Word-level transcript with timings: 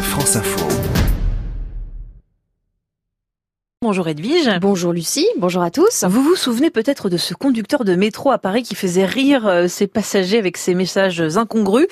France 0.00 0.36
Info. 0.36 0.66
Bonjour 3.80 4.08
Edwige. 4.08 4.50
Bonjour 4.60 4.92
Lucie, 4.92 5.28
bonjour 5.38 5.62
à 5.62 5.70
tous. 5.70 6.04
Vous 6.04 6.22
vous 6.22 6.34
souvenez 6.34 6.70
peut-être 6.70 7.08
de 7.08 7.16
ce 7.16 7.32
conducteur 7.34 7.84
de 7.84 7.94
métro 7.94 8.30
à 8.30 8.38
Paris 8.38 8.62
qui 8.62 8.74
faisait 8.74 9.04
rire 9.04 9.46
euh, 9.46 9.68
ses 9.68 9.86
passagers 9.86 10.38
avec 10.38 10.56
ses 10.56 10.74
messages 10.74 11.20
incongrus? 11.36 11.86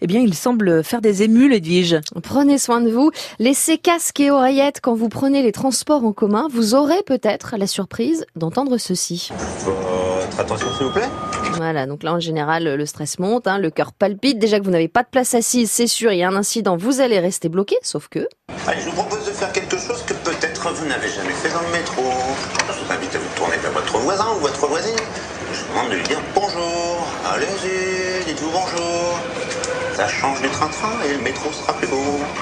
Eh 0.00 0.06
bien, 0.06 0.20
il 0.20 0.34
semble 0.34 0.84
faire 0.84 1.00
des 1.00 1.22
émules, 1.22 1.52
Edwige. 1.52 2.00
Prenez 2.22 2.58
soin 2.58 2.80
de 2.80 2.90
vous. 2.90 3.10
Laissez 3.38 3.78
casque 3.78 4.20
et 4.20 4.30
oreillettes 4.30 4.80
quand 4.82 4.94
vous 4.94 5.08
prenez 5.08 5.42
les 5.42 5.52
transports 5.52 6.04
en 6.04 6.12
commun. 6.12 6.48
Vous 6.50 6.74
aurez 6.74 7.02
peut-être 7.04 7.56
la 7.56 7.66
surprise 7.66 8.26
d'entendre 8.36 8.78
ceci. 8.78 9.30
Votre 10.24 10.40
attention 10.40 10.66
s'il 10.76 10.86
vous 10.86 10.92
plaît 10.92 11.08
Voilà, 11.52 11.86
donc 11.86 12.02
là 12.02 12.14
en 12.14 12.20
général 12.20 12.64
le 12.64 12.86
stress 12.86 13.18
monte, 13.18 13.46
hein, 13.46 13.58
le 13.58 13.70
cœur 13.70 13.92
palpite. 13.92 14.38
Déjà 14.38 14.58
que 14.58 14.64
vous 14.64 14.70
n'avez 14.70 14.88
pas 14.88 15.02
de 15.02 15.08
place 15.08 15.34
assise, 15.34 15.70
c'est 15.70 15.86
sûr, 15.86 16.12
il 16.12 16.18
y 16.18 16.22
a 16.22 16.28
un 16.28 16.36
incident, 16.36 16.76
vous 16.76 17.00
allez 17.00 17.18
rester 17.20 17.48
bloqué, 17.48 17.76
sauf 17.82 18.08
que... 18.08 18.26
Allez, 18.66 18.80
je 18.80 18.86
vous 18.86 18.96
propose 18.96 19.26
de 19.26 19.32
faire 19.32 19.52
quelque 19.52 19.76
chose 19.78 20.02
que 20.06 20.14
peut-être 20.14 20.72
vous 20.72 20.86
n'avez 20.86 21.08
jamais 21.08 21.32
fait 21.34 21.50
dans 21.52 21.60
le 21.60 21.72
métro. 21.72 22.02
Je 22.68 22.84
vous 22.84 22.92
invite 22.92 23.14
à 23.14 23.18
vous 23.18 23.36
tourner 23.36 23.56
vers 23.58 23.72
votre 23.72 23.98
voisin 23.98 24.26
ou 24.36 24.40
votre 24.40 24.66
voisine. 24.66 24.96
Je 25.52 25.60
vous 25.60 25.68
demande 25.68 25.90
de 25.90 25.96
lui 25.96 26.02
dire 26.04 26.20
bonjour. 26.34 27.06
Allez-y, 27.30 28.24
dites-vous 28.24 28.50
bonjour. 28.50 29.18
Ça 29.94 30.08
change 30.08 30.42
du 30.42 30.48
train-train 30.48 30.90
et 31.08 31.16
le 31.16 31.22
métro 31.22 31.52
sera 31.52 31.72
plus 31.72 31.86
beau. 31.86 31.94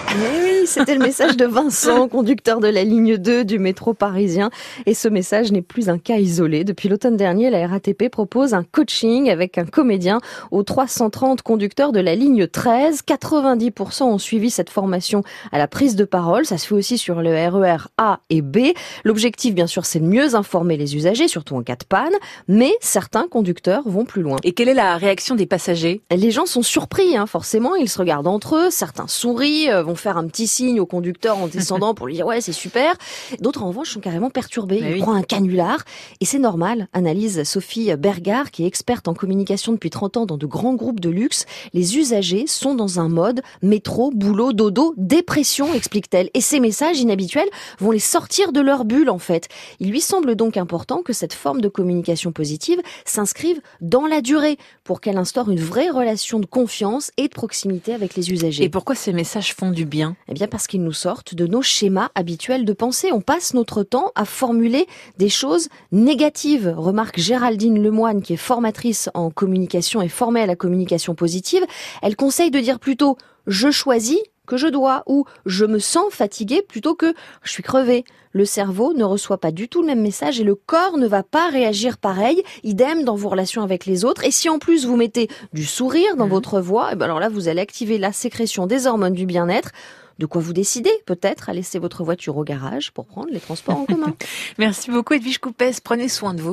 Eh 0.09 0.43
oui, 0.43 0.67
c'était 0.67 0.95
le 0.95 1.01
message 1.05 1.37
de 1.37 1.45
Vincent, 1.45 2.09
conducteur 2.09 2.61
de 2.61 2.69
la 2.69 2.83
ligne 2.83 3.19
2 3.19 3.45
du 3.45 3.59
métro 3.59 3.93
parisien. 3.93 4.49
Et 4.87 4.95
ce 4.95 5.07
message 5.07 5.53
n'est 5.53 5.61
plus 5.61 5.91
un 5.91 5.99
cas 5.99 6.17
isolé. 6.17 6.65
Depuis 6.65 6.89
l'automne 6.89 7.19
dernier, 7.19 7.51
la 7.51 7.67
RATP 7.67 8.09
propose 8.09 8.55
un 8.55 8.63
coaching 8.63 9.29
avec 9.29 9.59
un 9.59 9.67
comédien 9.67 10.21
aux 10.51 10.63
330 10.63 11.43
conducteurs 11.43 11.93
de 11.93 12.01
la 12.01 12.15
ligne 12.15 12.47
13. 12.47 13.03
90% 13.07 14.05
ont 14.05 14.19
suivi 14.19 14.49
cette 14.49 14.71
formation 14.71 15.23
à 15.53 15.59
la 15.59 15.69
prise 15.69 15.95
de 15.95 16.05
parole. 16.05 16.47
Ça 16.47 16.57
se 16.57 16.67
fait 16.67 16.75
aussi 16.75 16.97
sur 16.97 17.21
le 17.21 17.33
RER 17.33 17.89
A 17.99 18.21
et 18.31 18.41
B. 18.41 18.69
L'objectif, 19.05 19.55
bien 19.55 19.67
sûr, 19.67 19.85
c'est 19.85 20.01
de 20.01 20.07
mieux 20.07 20.35
informer 20.37 20.79
les 20.79 20.97
usagers, 20.97 21.29
surtout 21.29 21.57
en 21.57 21.63
cas 21.63 21.77
de 21.77 21.85
panne. 21.85 22.15
Mais 22.49 22.73
certains 22.81 23.29
conducteurs 23.29 23.83
vont 23.85 24.07
plus 24.07 24.23
loin. 24.23 24.39
Et 24.43 24.53
quelle 24.53 24.71
est 24.71 24.75
la 24.75 24.97
réaction 24.97 25.35
des 25.35 25.47
passagers? 25.47 26.01
Les 26.11 26.31
gens 26.31 26.47
sont 26.47 26.63
surpris, 26.63 27.15
hein, 27.15 27.27
forcément. 27.27 27.42
Ils 27.81 27.89
se 27.89 27.99
regardent 27.99 28.27
entre 28.29 28.57
eux. 28.57 28.71
Certains 28.71 29.07
sourient, 29.09 29.71
euh, 29.71 29.83
vont 29.83 29.95
faire 29.95 30.17
un 30.17 30.27
petit 30.27 30.47
signe 30.47 30.81
au 30.81 30.87
conducteur 30.87 31.39
en 31.39 31.47
descendant 31.47 31.95
pour 31.95 32.07
lui 32.07 32.15
dire 32.15 32.27
ouais, 32.27 32.41
c'est 32.41 32.53
super. 32.53 32.95
D'autres, 33.41 33.63
en 33.63 33.69
revanche, 33.69 33.91
sont 33.93 34.01
carrément 34.01 34.31
perturbés. 34.31 34.81
Bah 34.81 34.89
Ils 34.89 34.95
oui. 34.95 35.01
croient 35.01 35.17
un 35.17 35.23
canular. 35.23 35.85
Et 36.21 36.25
c'est 36.25 36.39
normal, 36.39 36.89
analyse 36.93 37.43
Sophie 37.45 37.95
Bergard, 37.97 38.51
qui 38.51 38.65
est 38.65 38.67
experte 38.67 39.09
en 39.09 39.15
communication 39.15 39.73
depuis 39.73 39.91
30 39.91 40.17
ans 40.17 40.27
dans 40.27 40.37
de 40.37 40.47
grands 40.47 40.75
groupes 40.75 41.01
de 41.01 41.11
luxe. 41.11 41.47
Les 41.73 41.97
usagers 41.97 42.47
sont 42.47 42.75
dans 42.75 43.01
un 43.01 43.09
mode 43.09 43.43
métro, 43.63 44.11
boulot, 44.15 44.53
dodo, 44.53 44.95
dépression, 44.97 45.73
explique-t-elle. 45.75 46.31
Et 46.35 46.41
ces 46.41 46.61
messages 46.61 46.99
inhabituels 47.01 47.49
vont 47.79 47.91
les 47.91 47.99
sortir 47.99 48.53
de 48.53 48.61
leur 48.61 48.85
bulle, 48.85 49.11
en 49.11 49.19
fait. 49.19 49.49
Il 49.81 49.91
lui 49.91 50.01
semble 50.01 50.35
donc 50.37 50.57
important 50.57 51.03
que 51.03 51.13
cette 51.13 51.33
forme 51.35 51.61
de 51.61 51.69
communication 51.69 52.33
positive 52.33 52.81
s'inscrive 53.05 53.61
dans 53.81 54.07
la 54.07 54.21
durée 54.21 54.59
pour 54.85 55.01
qu'elle 55.01 55.17
instaure 55.19 55.51
une 55.51 55.61
vraie 55.61 55.91
relation 55.91 56.39
de 56.39 56.47
confiance 56.47 57.11
et 57.17 57.29
proximité 57.33 57.95
avec 57.95 58.15
les 58.15 58.31
usagers. 58.31 58.65
Et 58.65 58.69
pourquoi 58.69 58.95
ces 58.95 59.13
messages 59.13 59.55
font 59.55 59.71
du 59.71 59.85
bien? 59.85 60.17
Eh 60.29 60.35
bien 60.35 60.47
parce 60.47 60.67
qu'ils 60.67 60.83
nous 60.83 60.93
sortent 60.93 61.35
de 61.35 61.47
nos 61.47 61.63
schémas 61.63 62.11
habituels 62.15 62.65
de 62.65 62.73
pensée. 62.73 63.13
On 63.13 63.21
passe 63.21 63.55
notre 63.55 63.83
temps 63.83 64.13
à 64.15 64.25
formuler 64.25 64.87
des 65.19 65.29
choses 65.29 65.69
négatives. 65.91 66.75
Remarque 66.77 67.19
Géraldine 67.19 67.83
Lemoine, 67.83 68.23
qui 68.23 68.35
est 68.35 68.37
formatrice 68.37 69.11
en 69.15 69.31
communication 69.31 70.03
et 70.03 70.09
formée 70.09 70.43
à 70.43 70.47
la 70.47 70.57
communication 70.57 71.15
positive. 71.15 71.65
Elle 72.03 72.17
conseille 72.17 72.51
de 72.51 72.61
dire 72.61 72.79
plutôt 72.79 73.17
je 73.47 73.71
choisis 73.71 74.21
que 74.47 74.57
je 74.57 74.67
dois 74.67 75.03
ou 75.07 75.25
je 75.47 75.65
me 75.65 75.79
sens 75.79 76.13
fatigué 76.13 76.63
plutôt 76.63 76.95
que 76.95 77.15
je 77.43 77.51
suis 77.51 77.63
crevé. 77.63 78.05
Le 78.33 78.45
cerveau 78.45 78.95
ne 78.95 79.05
reçoit 79.05 79.39
pas 79.39 79.53
du 79.53 79.69
tout 79.69 79.83
le 79.83 79.89
même 79.89 80.01
message 80.01 80.41
et 80.41 80.45
le 80.45 80.55
corps 80.55 80.97
ne 80.97 81.07
va 81.07 81.23
pas 81.23 81.51
réagir 81.51 81.99
pareil. 81.99 82.43
Idem 82.63 83.05
dans 83.05 83.15
vos 83.15 83.29
relations 83.29 83.63
avec 83.63 83.85
les 83.85 84.05
autres. 84.05 84.25
Et 84.25 84.31
si 84.31 84.49
en 84.49 84.59
plus 84.59 84.87
vous 84.87 84.97
mettez 84.97 85.29
du 85.53 85.65
sourire 85.65 86.17
dans 86.17 86.29
votre 86.29 86.61
voix, 86.61 86.91
eh 86.93 86.97
ben 86.97 87.05
alors 87.05 87.21
là 87.21 87.29
vous 87.29 87.49
allez 87.49 87.61
activer 87.61 87.99
la 87.99 88.13
sécrétion 88.13 88.67
des 88.67 88.87
hormones 88.87 89.15
du 89.15 89.27
bien-être. 89.27 89.73
De 90.19 90.27
quoi 90.27 90.41
vous 90.41 90.53
décidez 90.53 90.93
peut-être 91.07 91.49
à 91.49 91.53
laisser 91.53 91.79
votre 91.79 92.05
voiture 92.05 92.37
au 92.37 92.45
garage 92.45 92.93
pour 92.93 93.07
prendre 93.07 93.31
les 93.31 93.41
transports 93.41 93.79
en 93.79 93.87
commun. 93.87 94.15
Merci 94.59 94.91
beaucoup 94.91 95.15
Edwige 95.15 95.39
Coupès, 95.39 95.81
prenez 95.81 96.09
soin 96.09 96.35
de 96.35 96.43
vous. 96.43 96.51